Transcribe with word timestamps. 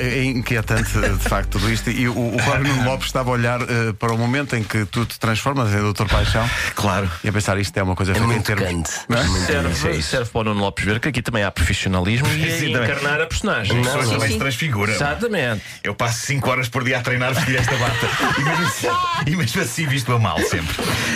É 0.00 0.24
inquietante 0.24 0.92
de 0.98 1.28
facto 1.28 1.50
tudo 1.58 1.70
isto. 1.70 1.90
E 1.90 2.08
o, 2.08 2.34
o 2.34 2.36
Cláudio 2.42 2.74
Nuno 2.74 2.90
Lopes 2.90 3.06
estava 3.06 3.30
a 3.30 3.32
olhar 3.32 3.60
uh, 3.62 3.94
para 3.98 4.12
o 4.12 4.18
momento 4.18 4.54
em 4.56 4.62
que 4.62 4.84
tu 4.86 5.04
te 5.06 5.18
transformas 5.18 5.72
em 5.72 5.78
Doutor 5.78 6.08
Paixão. 6.08 6.48
Claro. 6.74 7.10
E 7.24 7.28
a 7.28 7.32
pensar 7.32 7.58
isto 7.58 7.76
é 7.76 7.82
uma 7.82 7.94
coisa 7.96 8.12
É 8.12 8.20
muito 8.20 8.44
termos. 8.44 8.66
cante. 8.68 8.90
Não 9.08 9.18
é? 9.18 9.72
Serve, 9.74 10.02
serve 10.02 10.30
para 10.30 10.40
o 10.40 10.44
Nuno 10.44 10.60
Lopes 10.60 10.84
ver 10.84 11.00
que 11.00 11.08
aqui 11.08 11.22
também 11.22 11.42
há 11.42 11.50
profissionalismo 11.50 12.26
e 12.28 12.50
Sim, 12.50 12.74
a 12.74 12.78
também. 12.78 12.90
encarnar 12.90 13.20
a 13.20 13.26
personagem. 13.26 13.80
Não, 13.80 14.08
também 14.08 14.32
se 14.32 14.38
transfiguram. 14.38 14.92
Exatamente. 14.92 15.62
Eu 15.82 15.94
passo 15.94 16.26
5 16.26 16.50
horas 16.50 16.68
por 16.68 16.84
dia 16.84 16.98
a 16.98 17.02
treinar 17.02 17.34
vestir 17.34 17.56
esta 17.56 17.76
bata. 17.76 18.08
E 18.38 18.42
mesmo, 18.44 18.66
assim, 18.66 18.88
e 19.26 19.36
mesmo 19.36 19.62
assim 19.62 19.86
visto 19.86 20.12
a 20.12 20.18
mal 20.18 20.38
sempre. 20.40 20.74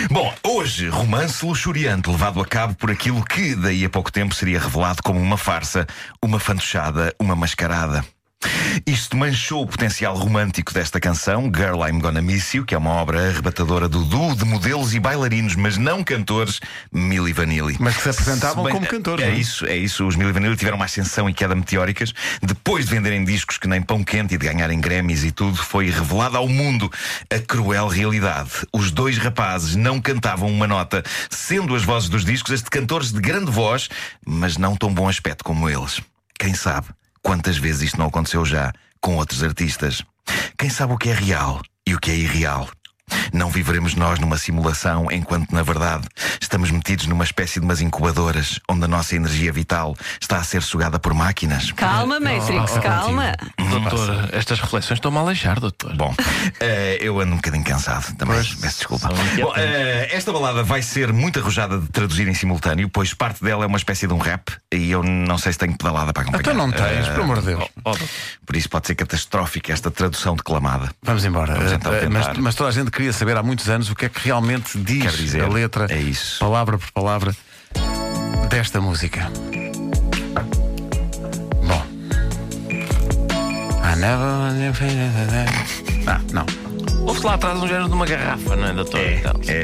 Bom, 0.09 0.33
hoje, 0.43 0.89
romance 0.89 1.45
luxuriante 1.45 2.09
levado 2.09 2.41
a 2.41 2.45
cabo 2.45 2.75
por 2.75 2.91
aquilo 2.91 3.23
que 3.23 3.55
daí 3.55 3.85
a 3.85 3.89
pouco 3.89 4.11
tempo 4.11 4.33
seria 4.35 4.59
revelado 4.59 5.01
como 5.03 5.19
uma 5.19 5.37
farsa, 5.37 5.87
uma 6.21 6.39
fantochada, 6.39 7.13
uma 7.19 7.35
mascarada. 7.35 8.03
Isto 8.85 9.15
manchou 9.17 9.63
o 9.63 9.67
potencial 9.67 10.15
romântico 10.15 10.73
desta 10.73 10.99
canção, 10.99 11.51
Girl 11.53 11.85
I'm 11.87 11.99
Gonna 11.99 12.21
Miss 12.21 12.53
You, 12.53 12.65
que 12.65 12.75
é 12.75 12.77
uma 12.77 12.91
obra 12.91 13.29
arrebatadora 13.29 13.87
do 13.87 14.03
duo 14.03 14.35
de 14.35 14.45
modelos 14.45 14.93
e 14.93 14.99
bailarinos, 14.99 15.55
mas 15.55 15.77
não 15.77 16.03
cantores, 16.03 16.59
Milli 16.91 17.33
Vanilli. 17.33 17.77
Mas 17.79 17.95
que 17.97 18.03
se 18.03 18.09
apresentavam 18.09 18.63
Se 18.65 18.71
bem- 18.71 18.73
como 18.79 18.87
cantores. 18.87 19.25
É 19.25 19.29
é? 19.29 19.35
isso, 19.35 19.65
é 19.65 19.75
isso. 19.75 20.05
Os 20.05 20.15
Milli 20.15 20.31
Vanilli 20.31 20.55
tiveram 20.55 20.75
uma 20.77 20.85
ascensão 20.85 21.29
e 21.29 21.33
queda 21.33 21.55
meteóricas. 21.55 22.13
Depois 22.41 22.85
de 22.85 22.91
venderem 22.91 23.23
discos 23.23 23.57
que 23.57 23.67
nem 23.67 23.81
pão 23.81 24.03
quente 24.03 24.35
e 24.35 24.37
de 24.37 24.45
ganharem 24.45 24.79
Grammys 24.79 25.23
e 25.23 25.31
tudo, 25.31 25.55
foi 25.57 25.89
revelada 25.89 26.37
ao 26.37 26.47
mundo 26.47 26.91
a 27.33 27.39
cruel 27.39 27.87
realidade. 27.87 28.49
Os 28.73 28.91
dois 28.91 29.17
rapazes 29.17 29.75
não 29.75 30.01
cantavam 30.01 30.49
uma 30.49 30.67
nota, 30.67 31.03
sendo 31.29 31.75
as 31.75 31.83
vozes 31.83 32.09
dos 32.09 32.25
discos 32.25 32.53
as 32.53 32.63
de 32.63 32.69
cantores 32.69 33.11
de 33.11 33.19
grande 33.21 33.51
voz, 33.51 33.89
mas 34.25 34.57
não 34.57 34.75
tão 34.75 34.93
bom 34.93 35.07
aspecto 35.07 35.43
como 35.43 35.69
eles. 35.69 36.01
Quem 36.37 36.53
sabe 36.53 36.87
quantas 37.23 37.57
vezes 37.57 37.81
isto 37.83 37.97
não 37.97 38.07
aconteceu 38.07 38.45
já 38.45 38.71
com 39.01 39.15
outros 39.15 39.41
artistas? 39.41 40.03
Quem 40.57 40.69
sabe 40.69 40.93
o 40.93 40.97
que 40.97 41.09
é 41.09 41.13
real 41.13 41.61
e 41.87 41.95
o 41.95 41.99
que 41.99 42.11
é 42.11 42.15
irreal? 42.15 42.69
Não 43.33 43.49
viveremos 43.49 43.95
nós 43.95 44.19
numa 44.19 44.37
simulação 44.37 45.11
enquanto, 45.11 45.51
na 45.51 45.61
verdade, 45.61 46.07
estamos 46.41 46.71
metidos 46.71 47.07
numa 47.07 47.23
espécie 47.23 47.59
de 47.59 47.65
umas 47.65 47.81
incubadoras 47.81 48.59
onde 48.69 48.85
a 48.85 48.87
nossa 48.87 49.15
energia 49.15 49.51
vital 49.51 49.95
está 50.21 50.37
a 50.37 50.43
ser 50.43 50.61
sugada 50.61 50.99
por 50.99 51.13
máquinas. 51.13 51.71
Calma, 51.71 52.19
Matrix, 52.19 52.77
calma. 52.79 53.33
Doutor, 53.79 54.29
estas 54.33 54.59
reflexões 54.59 54.97
estão-me 54.97 55.17
a 55.17 55.21
aleijar, 55.21 55.59
doutor. 55.59 55.95
Bom, 55.95 56.13
eh, 56.59 56.97
eu 57.01 57.19
ando 57.19 57.33
um 57.33 57.35
bocadinho 57.37 57.63
cansado 57.63 58.15
também. 58.15 58.35
Pois. 58.35 58.53
Peço 58.55 58.77
desculpa. 58.77 59.09
Bom, 59.09 59.53
eh, 59.55 60.09
esta 60.11 60.31
balada 60.31 60.63
vai 60.63 60.81
ser 60.81 61.11
muito 61.13 61.39
arrojada 61.39 61.79
de 61.79 61.87
traduzir 61.89 62.27
em 62.27 62.33
simultâneo, 62.33 62.89
pois 62.89 63.13
parte 63.13 63.43
dela 63.43 63.63
é 63.63 63.67
uma 63.67 63.77
espécie 63.77 64.07
de 64.07 64.13
um 64.13 64.17
rap 64.17 64.51
e 64.71 64.91
eu 64.91 65.03
não 65.03 65.37
sei 65.37 65.51
se 65.53 65.59
tenho 65.59 65.77
pedalada 65.77 66.13
para 66.13 66.23
acompanhar. 66.23 66.41
Então 66.41 66.53
não 66.53 66.71
tens, 66.71 67.07
Eh, 67.07 67.11
pelo 67.11 67.23
amor 67.23 67.39
de 67.39 67.45
Deus. 67.47 67.63
Oh, 67.83 67.91
doutor. 67.91 68.07
por 68.45 68.55
isso 68.55 68.69
pode 68.69 68.87
ser 68.87 68.95
catastrófica 68.95 69.73
esta 69.73 69.89
tradução 69.91 70.35
declamada. 70.35 70.91
Vamos 71.01 71.23
embora. 71.25 71.55
Vamos 71.55 71.71
então 71.71 71.93
Eh, 71.93 72.09
mas, 72.09 72.37
mas 72.37 72.55
toda 72.55 72.69
a 72.69 72.73
gente 72.73 72.91
queria 72.91 73.13
saber 73.13 73.37
há 73.37 73.43
muitos 73.43 73.69
anos 73.69 73.89
o 73.89 73.95
que 73.95 74.05
é 74.05 74.09
que 74.09 74.19
realmente 74.23 74.77
diz 74.77 75.13
dizer, 75.17 75.43
a 75.43 75.47
letra, 75.47 75.85
é 75.89 76.03
palavra 76.39 76.77
por 76.77 76.91
palavra, 76.91 77.35
desta 78.49 78.79
música. 78.81 79.29
Ah, 86.05 86.19
não. 86.33 86.45
Ouve-se 87.07 87.25
lá 87.25 87.35
atrás 87.35 87.57
um 87.57 87.67
género 87.67 87.87
de 87.87 87.93
uma 87.93 88.05
garrafa, 88.05 88.55
não 88.55 88.67
é, 88.67 88.73
doutor? 88.73 88.99
Então, 88.99 89.33
É. 89.47 89.63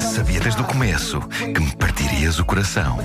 Sabia 0.00 0.40
desde 0.40 0.60
o 0.60 0.64
começo 0.64 1.20
que 1.20 1.60
me 1.60 1.70
partirias 1.76 2.38
o 2.38 2.44
coração. 2.44 2.98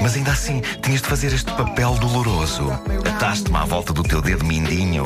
Mas 0.00 0.14
ainda 0.16 0.32
assim, 0.32 0.62
tinhas 0.82 1.02
de 1.02 1.08
fazer 1.08 1.32
este 1.32 1.50
papel 1.52 1.94
doloroso. 1.96 2.70
Ataste-me 3.14 3.56
à 3.56 3.64
volta 3.64 3.92
do 3.92 4.02
teu 4.02 4.22
dedo 4.22 4.44
mindinho. 4.44 5.04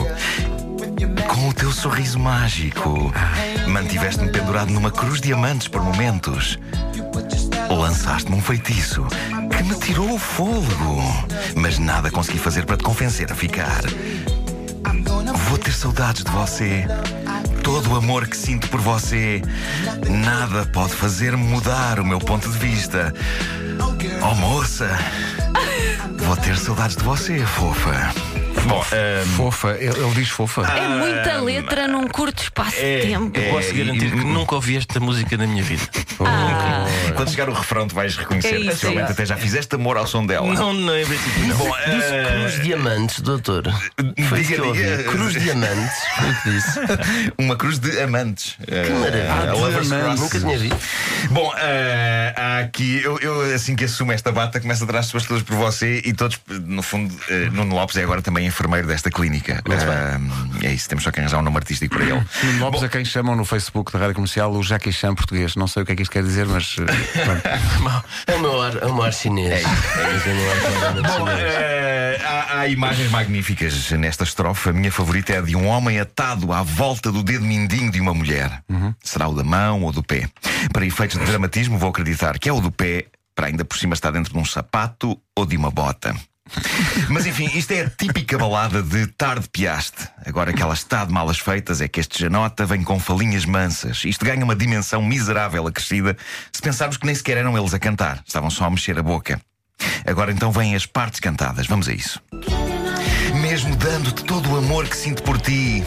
Com 1.28 1.48
o 1.48 1.52
teu 1.52 1.72
sorriso 1.72 2.18
mágico. 2.18 3.12
Mantiveste-me 3.66 4.30
pendurado 4.30 4.70
numa 4.70 4.90
cruz 4.90 5.20
de 5.20 5.32
amantes 5.32 5.68
por 5.68 5.82
momentos. 5.82 6.58
Lançaste-me 7.68 8.36
um 8.36 8.42
feitiço 8.42 9.04
que 9.56 9.62
me 9.64 9.74
tirou 9.80 10.14
o 10.14 10.18
fôlego. 10.18 11.02
Mas 11.56 11.78
nada 11.78 12.10
consegui 12.10 12.38
fazer 12.38 12.64
para 12.64 12.76
te 12.76 12.84
convencer 12.84 13.30
a 13.32 13.34
ficar. 13.34 13.82
Vou 15.32 15.58
ter 15.58 15.72
saudades 15.72 16.24
de 16.24 16.30
você. 16.30 16.86
Todo 17.62 17.92
o 17.92 17.96
amor 17.96 18.26
que 18.26 18.36
sinto 18.36 18.68
por 18.68 18.80
você, 18.80 19.40
nada 20.08 20.66
pode 20.66 20.94
fazer 20.94 21.36
mudar 21.36 21.98
o 21.98 22.04
meu 22.04 22.18
ponto 22.18 22.50
de 22.50 22.58
vista. 22.58 23.12
Oh, 24.22 24.34
moça, 24.34 24.88
vou 26.18 26.36
ter 26.36 26.56
saudades 26.56 26.96
de 26.96 27.02
você, 27.04 27.38
fofa. 27.40 28.12
Bom, 28.66 28.82
ehm, 28.92 29.26
Fofa, 29.36 29.76
ele, 29.78 29.88
ele 30.00 30.14
diz 30.14 30.30
fofa. 30.30 30.62
É 30.62 30.88
muita 30.88 31.38
letra 31.42 31.86
num 31.86 32.08
curto 32.08 32.42
espaço 32.44 32.76
é, 32.78 33.00
de 33.00 33.08
tempo. 33.08 33.38
é, 33.38 33.50
posso 33.50 33.74
garantir 33.74 34.06
e- 34.06 34.10
que 34.10 34.24
nunca 34.24 34.54
ouvi 34.54 34.78
esta 34.78 34.98
música 34.98 35.36
na 35.36 35.46
minha 35.46 35.62
vida. 35.62 35.82
Ah, 36.24 36.86
quando 37.14 37.28
chegar 37.30 37.50
o 37.50 37.52
refrão, 37.52 37.86
tu 37.86 37.94
vais 37.94 38.16
reconhecer. 38.16 38.54
É 38.54 38.58
isso, 38.60 38.70
Possivelmente 38.70 39.00
é 39.02 39.04
isso. 39.04 39.12
até 39.12 39.26
já 39.26 39.36
fizeste 39.36 39.74
amor 39.74 39.98
ao 39.98 40.06
som 40.06 40.24
dela. 40.24 40.46
Não, 40.54 40.72
não, 40.72 40.96
em 40.96 41.04
princípio 41.04 41.46
não. 41.46 41.56
Bom, 41.58 41.70
Disse 41.76 42.14
eh, 42.14 42.26
Cruz 42.40 42.62
Diamantes, 42.62 43.20
doutor. 43.20 43.64
Foi 44.28 44.38
diga, 44.42 44.54
que 44.54 44.60
eu 44.62 44.66
ouvi. 44.68 44.82
diga. 44.82 45.02
Cruz 45.12 45.32
Diamantes, 45.34 45.98
foi 46.16 46.30
o 46.30 46.42
que 46.42 46.50
disse. 46.52 46.80
uma 47.38 47.56
cruz 47.56 47.78
de 47.78 48.00
amantes. 48.00 48.56
Que 48.64 48.90
maravilha. 48.92 49.34
a 49.34 49.46
de 49.46 49.60
Lover's 49.60 49.92
amantes. 49.92 50.20
Nunca 50.20 50.40
tinha 50.40 50.58
visto. 50.58 50.78
Bom, 51.30 51.52
eh, 51.58 52.32
há 52.34 52.58
aqui, 52.60 53.02
eu, 53.04 53.18
eu, 53.20 53.54
assim 53.54 53.76
que 53.76 53.84
assumo 53.84 54.10
esta 54.12 54.32
bata, 54.32 54.58
começo 54.58 54.84
a 54.84 54.86
dar 54.86 55.00
as 55.00 55.06
pessoas 55.06 55.26
todas 55.26 55.42
por 55.42 55.56
você 55.56 55.83
e 56.04 56.12
todos, 56.12 56.40
no 56.48 56.82
fundo, 56.82 57.14
eh, 57.28 57.48
Nuno 57.52 57.74
Lopes 57.74 57.96
é 57.96 58.02
agora 58.02 58.20
também 58.22 58.46
enfermeiro 58.46 58.86
desta 58.86 59.10
clínica. 59.10 59.62
Eh, 60.62 60.66
é 60.68 60.72
isso, 60.72 60.88
temos 60.88 61.04
só 61.04 61.10
que 61.10 61.20
arranjar 61.20 61.38
um 61.38 61.42
nome 61.42 61.56
artístico 61.56 61.96
para 61.96 62.04
ele. 62.04 62.22
Nuno 62.44 62.60
Lopes 62.60 62.82
a 62.82 62.88
quem 62.88 63.04
chamam 63.04 63.34
no 63.36 63.44
Facebook 63.44 63.92
da 63.92 63.98
Rádio 63.98 64.14
Comercial 64.14 64.52
o 64.52 64.62
Jackie 64.62 64.92
Chan 64.92 65.14
português. 65.14 65.56
Não 65.56 65.66
sei 65.66 65.82
o 65.82 65.86
que 65.86 65.92
é 65.92 65.96
que 65.96 66.02
isto 66.02 66.12
quer 66.12 66.22
dizer, 66.22 66.46
mas. 66.46 66.76
eh. 66.78 68.24
É 68.26 68.34
o 68.36 68.40
meu 68.40 68.60
ar, 68.62 68.76
é 68.76 68.86
o 68.86 68.94
meu 68.94 69.02
ar 69.04 69.12
chinês. 69.12 69.52
É. 69.52 69.62
É 69.62 70.32
o 70.32 70.36
meu 70.36 70.50
ar 70.50 70.60
claramente 70.60 71.06
Bom, 71.18 71.26
chinês. 71.26 71.54
eh, 71.56 72.20
há, 72.24 72.58
há 72.60 72.68
imagens 72.68 73.10
magníficas 73.10 73.90
nesta 73.92 74.24
estrofe. 74.24 74.70
A 74.70 74.72
minha 74.72 74.90
favorita 74.90 75.32
é 75.32 75.38
a 75.38 75.42
de 75.42 75.54
um 75.56 75.66
homem 75.66 76.00
atado 76.00 76.52
à 76.52 76.62
volta 76.62 77.10
do 77.12 77.22
dedo 77.22 77.44
mindinho 77.44 77.90
de 77.90 78.00
uma 78.00 78.14
mulher. 78.14 78.62
Será 79.02 79.28
o 79.28 79.34
da 79.34 79.44
mão 79.44 79.82
ou 79.82 79.92
do 79.92 80.02
pé? 80.02 80.28
Para 80.72 80.84
efeitos 80.86 81.18
de 81.18 81.24
dramatismo, 81.24 81.78
vou 81.78 81.90
acreditar 81.90 82.38
que 82.38 82.48
é 82.48 82.52
o 82.52 82.60
do 82.60 82.70
pé, 82.72 83.06
para 83.34 83.46
ainda 83.46 83.64
por 83.64 83.76
cima 83.76 83.94
estar 83.94 84.10
dentro 84.10 84.32
de 84.32 84.38
um 84.38 84.44
sapato 84.44 85.20
ou 85.36 85.44
de 85.44 85.56
uma 85.56 85.70
bota. 85.70 86.14
Mas 87.08 87.26
enfim, 87.26 87.50
isto 87.54 87.72
é 87.72 87.82
a 87.82 87.90
típica 87.90 88.36
balada 88.36 88.82
de 88.82 89.06
tarde 89.06 89.48
piaste. 89.48 90.08
Agora 90.26 90.52
que 90.52 90.62
ela 90.62 90.74
está 90.74 91.04
de 91.04 91.12
malas 91.12 91.38
feitas, 91.38 91.80
é 91.80 91.88
que 91.88 92.00
este 92.00 92.20
Janota 92.20 92.66
vem 92.66 92.82
com 92.82 93.00
falinhas 93.00 93.44
mansas. 93.44 94.02
Isto 94.04 94.24
ganha 94.24 94.44
uma 94.44 94.54
dimensão 94.54 95.02
miserável 95.02 95.66
acrescida 95.66 96.16
se 96.52 96.60
pensarmos 96.60 96.96
que 96.96 97.06
nem 97.06 97.14
sequer 97.14 97.38
eram 97.38 97.56
eles 97.56 97.74
a 97.74 97.78
cantar, 97.78 98.22
estavam 98.26 98.50
só 98.50 98.64
a 98.64 98.70
mexer 98.70 98.98
a 98.98 99.02
boca. 99.02 99.40
Agora 100.06 100.30
então 100.30 100.52
vêm 100.52 100.74
as 100.74 100.86
partes 100.86 101.18
cantadas, 101.18 101.66
vamos 101.66 101.88
a 101.88 101.92
isso. 101.92 102.22
Mesmo 103.40 103.74
dando-te 103.76 104.24
todo 104.24 104.52
o 104.52 104.58
amor 104.58 104.86
que 104.86 104.96
sinto 104.96 105.22
por 105.22 105.40
ti, 105.40 105.82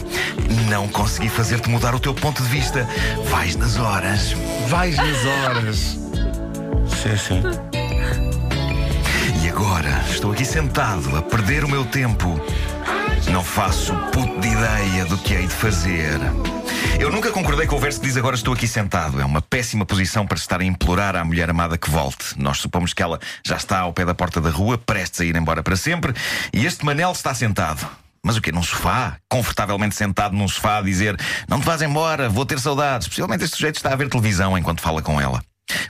não 0.68 0.86
consegui 0.88 1.28
fazer-te 1.28 1.68
mudar 1.70 1.94
o 1.94 2.00
teu 2.00 2.14
ponto 2.14 2.42
de 2.42 2.48
vista. 2.48 2.86
Vais 3.30 3.56
nas 3.56 3.76
horas. 3.76 4.32
Vais 4.68 4.96
nas 4.96 5.24
horas. 5.24 6.07
Sim, 7.02 7.16
sim. 7.16 7.42
E 9.40 9.48
agora 9.48 10.04
estou 10.10 10.32
aqui 10.32 10.44
sentado 10.44 11.16
a 11.16 11.22
perder 11.22 11.64
o 11.64 11.68
meu 11.68 11.84
tempo. 11.84 12.40
Não 13.30 13.44
faço 13.44 13.94
puto 14.12 14.40
de 14.40 14.48
ideia 14.48 15.04
do 15.04 15.16
que 15.16 15.32
hei 15.32 15.46
de 15.46 15.54
fazer. 15.54 16.18
Eu 16.98 17.12
nunca 17.12 17.30
concordei 17.30 17.68
com 17.68 17.76
o 17.76 17.78
verso 17.78 18.00
que 18.00 18.06
diz 18.06 18.16
agora 18.16 18.34
estou 18.34 18.52
aqui 18.52 18.66
sentado. 18.66 19.20
É 19.20 19.24
uma 19.24 19.40
péssima 19.40 19.86
posição 19.86 20.26
para 20.26 20.36
estar 20.36 20.60
a 20.60 20.64
implorar 20.64 21.14
à 21.14 21.24
mulher 21.24 21.48
amada 21.48 21.78
que 21.78 21.88
volte. 21.88 22.34
Nós 22.36 22.58
supomos 22.58 22.92
que 22.92 23.00
ela 23.00 23.20
já 23.46 23.56
está 23.56 23.78
ao 23.78 23.92
pé 23.92 24.04
da 24.04 24.14
porta 24.14 24.40
da 24.40 24.50
rua, 24.50 24.76
prestes 24.76 25.20
a 25.20 25.24
ir 25.24 25.36
embora 25.36 25.62
para 25.62 25.76
sempre, 25.76 26.12
e 26.52 26.66
este 26.66 26.84
Manel 26.84 27.12
está 27.12 27.32
sentado. 27.32 27.88
Mas 28.24 28.36
o 28.36 28.40
quê? 28.40 28.50
Num 28.50 28.62
sofá? 28.64 29.18
Confortavelmente 29.28 29.94
sentado 29.94 30.34
num 30.34 30.48
sofá 30.48 30.78
a 30.78 30.82
dizer 30.82 31.16
não 31.48 31.60
te 31.60 31.64
vás 31.64 31.80
embora, 31.80 32.28
vou 32.28 32.44
ter 32.44 32.58
saudades. 32.58 33.06
Possivelmente 33.06 33.44
este 33.44 33.56
sujeito 33.56 33.76
está 33.76 33.92
a 33.92 33.96
ver 33.96 34.08
televisão 34.08 34.58
enquanto 34.58 34.80
fala 34.80 35.00
com 35.00 35.20
ela. 35.20 35.40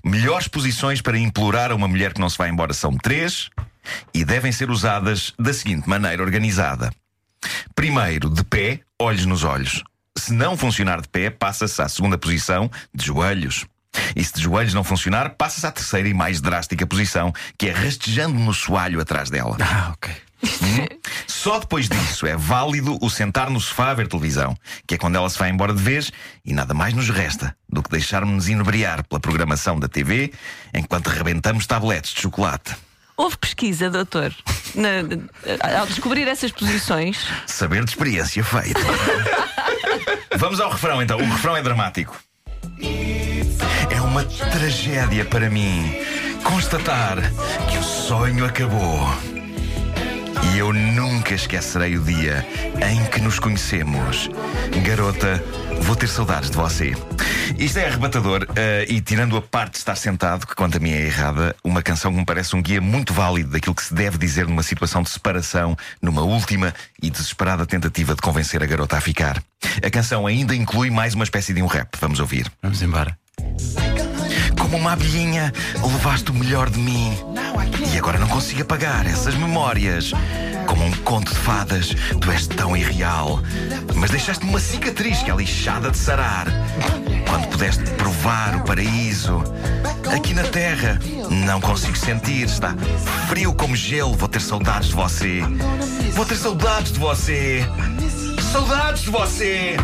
Melhores 0.05 0.49
posições 0.49 1.01
para 1.01 1.19
implorar 1.19 1.71
a 1.71 1.75
uma 1.75 1.89
mulher 1.89 2.13
que 2.13 2.21
não 2.21 2.29
se 2.29 2.39
vai 2.39 2.49
embora 2.49 2.73
são 2.73 2.97
três 2.97 3.51
e 4.13 4.25
devem 4.25 4.53
ser 4.53 4.71
usadas 4.71 5.33
da 5.39 5.53
seguinte 5.53 5.89
maneira 5.89 6.23
organizada. 6.23 6.93
Primeiro, 7.75 8.29
de 8.29 8.45
pé, 8.45 8.81
olhos 9.01 9.25
nos 9.25 9.45
olhos. 9.45 9.83
Se 10.17 10.33
não 10.33 10.57
funcionar 10.57 11.01
de 11.01 11.09
pé, 11.09 11.31
passa-se 11.31 11.81
à 11.81 11.89
segunda 11.89 12.19
posição, 12.19 12.71
de 12.93 13.07
joelhos. 13.07 13.67
E 14.15 14.25
se 14.25 14.35
de 14.35 14.43
joelhos 14.43 14.75
não 14.75 14.85
funcionar, 14.85 15.31
passa-se 15.31 15.67
à 15.67 15.71
terceira 15.71 16.09
e 16.09 16.15
mais 16.15 16.41
drástica 16.41 16.87
posição, 16.87 17.33
que 17.57 17.69
é 17.69 17.73
rastejando 17.73 18.39
no 18.39 18.53
soalho 18.53 19.01
atrás 19.01 19.31
dela. 19.31 19.57
Ah, 19.61 19.93
ok. 19.93 20.13
Só 21.27 21.59
depois 21.59 21.89
disso 21.89 22.27
é 22.27 22.37
válido 22.37 22.99
o 23.01 23.09
sentar 23.11 23.49
no 23.51 23.61
sofá 23.61 23.91
a 23.91 23.95
ver 23.95 24.09
televisão, 24.09 24.57
que 24.87 24.95
é 24.95 24.99
quando 24.99 25.17
ela 25.17 25.29
se 25.31 25.39
vai 25.39 25.51
embora 25.51 25.73
de 25.73 25.83
vez 25.83 26.11
e 26.45 26.53
nada 26.53 26.75
mais 26.75 26.95
nos 26.95 27.09
resta 27.09 27.55
do 27.69 27.83
que 27.83 27.91
deixarmos-nos 27.91 28.49
inebriar 28.49 29.03
pela 29.07 29.21
programação 29.21 29.79
da 29.79 29.89
TV 29.89 30.33
enquanto 30.75 31.09
rebentamos 31.09 31.67
tabletes 31.67 32.13
de 32.15 32.21
chocolate. 32.23 32.75
Houve 33.17 33.37
pesquisa, 33.37 33.91
doutor, 33.91 34.33
na- 34.77 35.03
na- 35.03 35.81
ao 35.81 35.87
descobrir 35.87 36.29
essas 36.29 36.53
posições. 36.53 37.19
Saber 37.47 37.85
de 37.85 37.91
experiência 37.91 38.45
feito. 38.45 38.81
Vamos 40.37 40.61
ao 40.61 40.71
refrão 40.71 41.03
então. 41.03 41.19
O 41.19 41.25
refrão 41.25 41.57
é 41.57 41.63
dramático. 41.63 42.17
É 43.91 44.01
uma 44.01 44.25
tragédia 44.25 45.25
para 45.25 45.51
mim 45.51 45.93
constatar 46.45 47.17
que 47.69 47.79
o 47.79 47.83
sonho 47.83 48.45
acabou. 48.45 49.09
Eu 50.59 50.73
nunca 50.73 51.35
esquecerei 51.35 51.97
o 51.97 52.03
dia 52.03 52.45
em 52.91 53.05
que 53.11 53.21
nos 53.21 53.39
conhecemos. 53.39 54.29
Garota, 54.85 55.41
vou 55.83 55.95
ter 55.95 56.09
saudades 56.09 56.51
de 56.51 56.57
você. 56.57 56.97
Isto 57.57 57.79
é 57.79 57.87
arrebatador 57.87 58.45
eh, 58.57 58.85
e, 58.89 59.01
tirando 59.01 59.37
a 59.37 59.41
parte 59.41 59.75
de 59.75 59.79
estar 59.79 59.95
sentado, 59.95 60.49
que 60.49 60.57
quanto 60.57 60.79
a 60.79 60.81
mim 60.81 60.91
é 60.91 61.07
errada, 61.07 61.55
uma 61.63 61.81
canção 61.81 62.11
que 62.11 62.19
me 62.19 62.25
parece 62.25 62.57
um 62.57 62.61
guia 62.61 62.81
muito 62.81 63.15
válido 63.15 63.51
daquilo 63.51 63.73
que 63.73 63.85
se 63.85 63.95
deve 63.95 64.19
dizer 64.19 64.49
numa 64.49 64.65
situação 64.65 65.01
de 65.01 65.11
separação, 65.11 65.77
numa 66.03 66.23
última 66.23 66.75
e 67.01 67.09
desesperada 67.09 67.65
tentativa 67.65 68.17
de 68.17 68.21
convencer 68.21 68.61
a 68.61 68.67
garota 68.67 68.97
a 68.97 69.01
ficar. 69.01 69.41
A 69.81 69.91
canção 69.91 70.27
ainda 70.27 70.57
inclui 70.57 70.91
mais 70.91 71.15
uma 71.15 71.23
espécie 71.23 71.55
de 71.55 71.63
um 71.63 71.67
rap. 71.67 71.97
Vamos 72.01 72.19
ouvir. 72.19 72.51
Vamos 72.61 72.83
embora. 72.83 73.17
Como 74.71 74.83
uma 74.83 74.93
abelhinha, 74.93 75.51
levaste 75.83 76.31
o 76.31 76.35
melhor 76.35 76.69
de 76.69 76.79
mim. 76.79 77.17
E 77.91 77.97
agora 77.97 78.19
não 78.19 78.29
consigo 78.29 78.61
apagar 78.61 79.07
essas 79.07 79.35
memórias. 79.35 80.13
Como 80.67 80.85
um 80.85 80.93
conto 81.05 81.33
de 81.33 81.39
fadas, 81.39 81.97
tu 82.21 82.31
és 82.31 82.47
tão 82.47 82.77
irreal. 82.77 83.41
Mas 83.95 84.11
deixaste-me 84.11 84.51
uma 84.51 84.61
cicatriz 84.61 85.23
que 85.23 85.31
é 85.31 85.35
lixada 85.35 85.91
de 85.91 85.97
sarar. 85.97 86.47
Quando 87.27 87.49
pudeste 87.49 87.83
provar 87.93 88.57
o 88.57 88.65
paraíso. 88.65 89.43
Aqui 90.15 90.35
na 90.35 90.45
terra, 90.45 91.01
não 91.31 91.63
consigo 91.63 91.97
sentir. 91.97 92.45
Está 92.45 92.75
frio 93.27 93.55
como 93.55 93.75
gelo. 93.75 94.15
Vou 94.17 94.29
ter 94.29 94.43
saudades 94.43 94.89
de 94.89 94.95
você. 94.95 95.41
Vou 96.13 96.27
ter 96.27 96.37
saudades 96.37 96.93
de 96.93 96.99
você. 96.99 97.67
Saudades 98.53 99.05
de 99.05 99.11
você. 99.11 99.77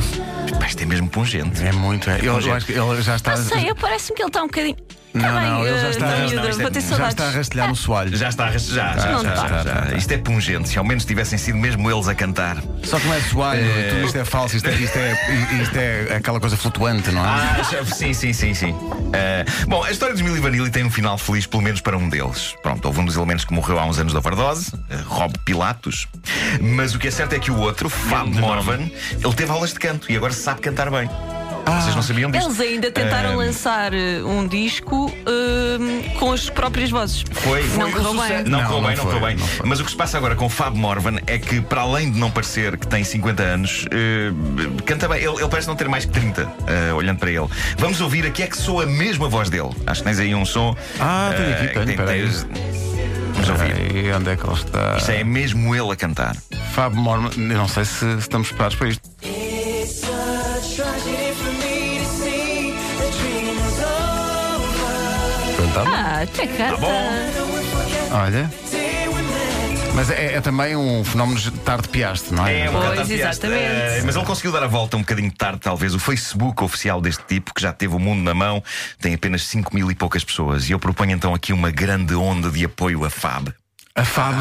Pá, 0.59 0.67
Isto 0.67 0.83
é 0.83 0.87
mesmo 0.87 1.09
pungente. 1.09 1.63
É 1.63 1.73
muito. 1.73 2.11
É. 2.11 2.19
Eu, 2.21 2.41
eu 2.41 2.53
acho 2.55 2.67
que 2.67 2.73
ele 2.73 3.03
já 3.03 3.17
está. 3.17 3.37
Não 3.37 3.45
sei, 3.45 3.75
parece-me 3.75 4.17
que 4.17 4.23
ele 4.23 4.29
está 4.29 4.43
um 4.43 4.47
bocadinho. 4.47 4.77
Não, 5.15 5.23
Tá 5.23 5.41
bem, 5.41 5.49
não, 5.49 5.67
ele 5.67 5.79
já 5.79 5.87
eh, 5.87 5.91
está- 5.91 6.07
não, 6.07 6.13
não, 6.19 6.29
miúda, 6.29 6.49
isto 6.51 6.61
é- 6.61 6.63
vou 6.65 6.71
ter 6.73 6.81
já 6.81 6.87
saudades. 6.89 7.13
está 7.15 7.25
a 7.25 7.31
rastelhar 7.31 7.69
no 7.69 7.77
soalho. 7.77 8.17
Já 8.17 8.29
está, 8.29 8.51
já, 8.51 8.95
Não 9.13 9.23
já, 9.23 9.35
está. 9.35 9.49
já, 9.49 9.63
já. 9.91 9.97
Isto 9.97 10.13
é 10.13 10.19
pungente. 10.19 10.69
Se 10.69 10.79
ao 10.79 10.85
menos 10.85 11.05
tivessem 11.05 11.39
sido 11.39 11.57
mesmo 11.57 11.89
eles 11.91 12.09
a 12.09 12.15
cantar. 12.17 12.57
Só 12.83 12.99
que 12.99 13.07
não 13.07 13.15
é 13.15 13.21
soalho, 13.21 13.63
tudo 13.91 14.07
isto 14.07 14.19
é 14.19 14.25
falso, 14.25 14.57
isto 14.57 14.69
é, 14.69 14.75
isto, 14.75 14.97
é, 14.99 15.13
isto 15.63 15.77
é 15.77 16.17
aquela 16.17 16.41
coisa 16.41 16.57
flutuante, 16.57 17.11
não 17.13 17.25
é? 17.25 17.29
Ah, 17.29 17.63
já- 17.71 17.85
sim, 17.85 18.13
sim, 18.13 18.33
sim, 18.33 18.55
sim. 18.55 18.75
Ah, 19.15 19.45
bom, 19.69 19.85
a 19.85 19.91
história 19.93 20.15
dos 20.15 20.23
Milli 20.23 20.41
Vanilli 20.41 20.71
tem 20.71 20.83
um 20.85 20.91
final 20.91 21.17
feliz, 21.17 21.47
pelo 21.47 21.63
menos 21.63 21.81
para 21.81 21.97
um 21.97 22.09
deles. 22.09 22.55
Pronto, 22.63 22.85
houve 22.85 23.01
um 23.01 23.05
dos 23.05 23.15
elementos 23.17 23.45
que 23.45 23.55
morreu 23.55 23.79
há 23.79 23.85
uns 23.87 23.99
anos 23.99 24.13
de 24.13 24.19
overdose, 24.19 24.73
eh, 24.91 24.97
Rob 25.07 25.39
Pilatos. 25.45 26.09
Mas 26.61 26.93
o 26.95 26.99
que 26.99 27.07
é 27.07 27.11
certo 27.13 27.35
é 27.35 27.39
que 27.39 27.53
o 27.53 27.59
outro, 27.61 27.89
Fab 27.89 28.29
Morvan, 28.29 28.91
ele 29.13 29.35
teve 29.35 29.51
aulas 29.53 29.73
de 29.73 29.79
canto 29.79 30.11
e 30.11 30.17
agora 30.17 30.33
sabe 30.33 30.61
cantar 30.61 30.91
bem. 30.91 31.09
Vocês 31.67 31.95
não 31.95 32.03
sabiam 32.03 32.31
disto? 32.31 32.47
Eles 32.47 32.61
ainda 32.61 32.91
tentaram 32.91 33.33
Ah, 33.33 33.37
lançar 33.37 33.93
eh, 33.95 34.23
um 34.25 34.47
disco 34.47 35.13
eh, 35.27 36.11
com 36.19 36.33
as 36.33 36.49
próprias 36.51 36.91
vozes. 36.91 37.25
Foi, 37.33 37.63
Não 37.63 37.91
foi 37.91 37.93
correu 37.93 38.15
bem. 38.23 38.45
Não, 38.45 38.61
Não, 38.61 38.67
correu 38.67 38.81
não 38.83 38.89
bem, 38.89 38.97
não 38.97 39.03
foi, 39.05 39.13
correu 39.15 39.27
bem. 39.27 39.39
foi. 39.39 39.67
Mas 39.69 39.81
o 39.81 39.85
que 39.85 39.91
se 39.91 39.97
passa 39.97 40.17
agora 40.19 40.35
com 40.37 40.47
o 40.47 40.49
Fab 40.49 40.77
Morvan 40.77 41.17
é 41.27 41.39
que, 41.39 41.61
para 41.61 41.81
além 41.83 42.11
de 42.13 42.19
não 42.19 42.31
parecer 42.31 42.77
que 42.77 42.87
tem 42.87 43.03
50 43.03 43.43
anos, 43.43 43.87
eh, 43.91 44.31
canta 44.85 45.09
bem. 45.09 45.19
Ele, 45.23 45.37
ele 45.39 45.49
parece 45.49 45.67
não 45.69 45.77
ter 45.77 45.89
mais 45.89 46.05
que 46.05 46.13
30, 46.13 46.49
eh, 46.67 46.93
olhando 46.93 47.19
para 47.19 47.31
ele. 47.31 47.47
Vamos 47.79 48.01
ouvir 48.01 48.27
aqui 48.27 48.43
é 48.43 48.47
que 48.47 48.57
soa 48.57 48.87
mesmo 48.87 49.25
a 49.25 49.29
voz 49.29 49.49
dele. 49.51 49.71
Acho 49.87 50.03
que 50.03 50.09
tens 50.09 50.19
aí 50.19 50.35
um 50.35 50.45
som. 50.45 50.77
Ah, 51.01 51.33
tenho 51.37 51.51
aqui, 51.55 51.97
tem- 51.97 52.07
tens- 52.07 52.47
Vamos 53.33 53.49
ouvir. 53.51 53.97
E 53.97 54.13
onde 54.13 54.31
é 54.31 54.37
que 54.37 54.47
ele 54.47 54.55
está? 54.55 54.97
Isto 54.97 55.11
é 55.11 55.25
mesmo 55.25 55.75
ele 55.75 55.91
a 55.91 55.97
cantar. 55.97 56.37
Fábio 56.73 56.99
Mormon, 57.01 57.31
eu 57.37 57.43
não 57.59 57.69
sei 57.69 57.85
se, 57.85 57.99
se 57.99 58.19
estamos 58.19 58.49
preparados 58.49 58.77
para 58.77 58.89
isto. 58.89 59.03
Ah, 65.81 66.23
até 66.23 66.47
canta. 66.47 66.87
Olha. 68.13 68.51
Mas 69.95 70.11
é, 70.11 70.35
é 70.35 70.41
também 70.41 70.75
um 70.75 71.05
fenómeno 71.05 71.39
de 71.39 71.53
tarde 71.53 71.89
piaste, 71.89 72.35
não 72.35 72.45
é? 72.45 72.63
É 72.63 72.71
um 72.71 72.73
Pois, 72.73 73.11
exatamente. 73.11 73.63
Eh, 73.63 74.03
mas 74.05 74.17
ele 74.17 74.25
conseguiu 74.25 74.51
dar 74.51 74.65
a 74.65 74.67
volta 74.67 74.97
um 74.97 75.01
bocadinho 75.01 75.31
tarde, 75.31 75.61
talvez. 75.61 75.95
O 75.95 76.01
Facebook 76.01 76.65
oficial 76.65 77.01
deste 77.01 77.23
tipo, 77.25 77.55
que 77.55 77.63
já 77.63 77.73
teve 77.73 77.95
o 77.95 77.99
mundo 77.99 78.21
na 78.23 78.35
mão, 78.35 78.63
tem 79.01 79.15
apenas 79.15 79.43
5 79.45 79.73
mil 79.73 79.89
e 79.91 79.95
poucas 79.95 80.25
pessoas. 80.25 80.69
E 80.69 80.73
eu 80.73 80.81
proponho 80.81 81.13
então 81.13 81.33
aqui 81.33 81.53
uma 81.53 81.71
grande 81.71 82.15
onda 82.15 82.51
de 82.51 82.65
apoio 82.65 83.05
a 83.05 83.11
Fab. 83.11 83.55
A 83.97 84.05
Fab. 84.05 84.35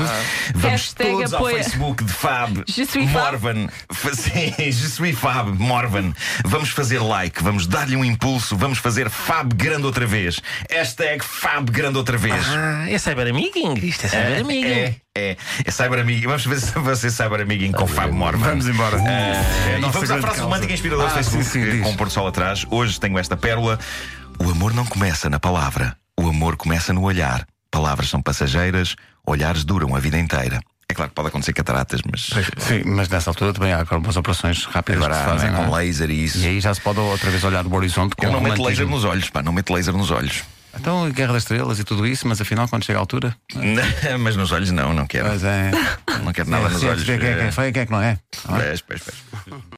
Vamos 0.55 0.63
Hashtag 0.71 1.11
todos 1.11 1.33
apoia. 1.35 1.57
ao 1.57 1.63
Facebook 1.63 2.03
de 2.03 2.11
Fab 2.11 2.63
Je 2.67 2.85
suis 2.87 3.11
Fab. 3.11 3.33
Morvan. 3.33 3.67
Fa- 3.91 4.09
Sim, 4.15 4.51
Je 4.57 4.71
suis 4.89 5.15
Fab 5.15 5.47
Morvan. 5.59 6.11
Vamos 6.43 6.69
fazer 6.71 6.97
like, 6.99 7.43
vamos 7.43 7.67
dar-lhe 7.67 7.95
um 7.95 8.03
impulso, 8.03 8.57
vamos 8.57 8.79
fazer 8.79 9.11
Fab 9.11 9.53
grande 9.53 9.85
outra 9.85 10.07
vez. 10.07 10.41
Hashtag 10.71 11.23
Fab 11.23 11.69
grande 11.69 11.99
outra 11.99 12.17
vez. 12.17 12.43
Ah, 12.49 12.89
é 12.89 12.97
cyber 12.97 13.27
amiguing. 13.27 13.75
Isto 13.83 14.07
é 14.07 14.09
cyber 14.09 14.39
amiguing. 14.41 14.71
É, 14.71 14.95
é, 15.15 15.37
é 15.63 15.71
Cyber 15.71 15.99
Amiguing. 15.99 16.25
Vamos 16.25 16.45
ver 16.47 16.59
se 16.59 16.71
vai 16.79 16.95
ser 16.95 17.11
Cyber 17.11 17.41
Amiguing 17.41 17.73
com 17.73 17.85
Fab 17.85 18.11
Morvan. 18.11 18.47
Vamos 18.47 18.67
embora. 18.67 18.97
Eh, 18.97 19.75
e 19.77 19.81
Nossa 19.81 19.93
vamos 19.93 20.09
à 20.09 20.13
grande 20.13 20.21
frase 20.21 20.23
causa. 20.37 20.41
romântica 20.41 20.73
inspiradora 20.73 21.09
do 21.09 21.13
Ah, 21.13 21.15
Facebook 21.17 21.43
sim, 21.45 21.51
sim, 21.51 21.67
eh, 21.67 21.71
diz. 21.73 21.83
com 21.83 21.91
o 21.91 21.95
Porto 21.97 22.11
Sol 22.11 22.25
atrás. 22.27 22.65
Hoje 22.71 22.99
tenho 22.99 23.19
esta 23.19 23.37
pérola. 23.37 23.77
O 24.39 24.49
amor 24.49 24.73
não 24.73 24.83
começa 24.83 25.29
na 25.29 25.39
palavra. 25.39 25.95
O 26.19 26.27
amor 26.27 26.55
começa 26.57 26.91
no 26.91 27.03
olhar. 27.03 27.45
Palavras 27.69 28.09
são 28.09 28.21
passageiras, 28.21 28.95
olhares 29.25 29.63
duram 29.63 29.95
a 29.95 29.99
vida 29.99 30.17
inteira. 30.17 30.59
É 30.87 30.93
claro 30.93 31.09
que 31.09 31.15
pode 31.15 31.29
acontecer 31.29 31.53
cataratas, 31.53 32.01
mas 32.09 32.29
Sim, 32.57 32.83
mas 32.85 33.09
nessa 33.09 33.29
altura 33.29 33.53
também 33.53 33.73
há 33.73 33.79
algumas 33.79 34.15
operações 34.15 34.65
rápidas 34.65 35.01
agora 35.01 35.13
que 35.13 35.23
se 35.23 35.25
há, 35.25 35.33
fazem. 35.33 35.51
não 35.51 35.57
é? 35.57 35.61
não 35.61 35.69
com 35.69 35.77
é? 35.79 35.83
laser 35.83 36.09
e 36.09 36.23
isso. 36.23 36.37
E 36.39 36.47
aí 36.47 36.59
já 36.59 36.73
se 36.73 36.81
pode 36.81 36.99
outra 36.99 37.31
vez 37.31 37.43
olhar 37.43 37.63
no 37.63 37.75
horizonte 37.75 38.15
com 38.15 38.25
Eu 38.25 38.31
não 38.31 38.41
meto 38.41 38.61
laser 38.61 38.87
nos 38.87 39.03
olhos, 39.03 39.29
pá, 39.29 39.41
não 39.41 39.53
meto 39.53 39.73
laser 39.73 39.93
nos 39.95 40.11
olhos. 40.11 40.43
Então, 40.75 41.09
Guerra 41.11 41.33
das 41.33 41.43
Estrelas 41.43 41.79
e 41.79 41.83
tudo 41.83 42.05
isso, 42.05 42.27
mas 42.27 42.41
afinal, 42.41 42.67
quando 42.67 42.83
chega 42.83 42.97
a 42.97 43.01
altura. 43.01 43.35
mas 44.19 44.35
nos 44.35 44.51
olhos 44.51 44.71
não, 44.71 44.93
não 44.93 45.05
quero. 45.05 45.27
Mas 45.29 45.43
é. 45.43 45.71
Não 46.23 46.33
quero 46.33 46.49
nada 46.49 46.67
é, 46.67 46.69
nos 46.69 46.83
olhos. 46.83 47.03
Quem 47.03 47.15
é 47.15 47.17
que 47.19 47.25
é 47.25 47.51
feio, 47.51 47.73
quem 47.73 47.81
é 47.83 47.85
que 47.85 47.91
não 47.91 48.01
é? 48.01 48.17
Não 48.49 48.57
é? 48.57 48.63
Pois, 48.65 48.81
pois, 48.81 49.01
pois. 49.03 49.61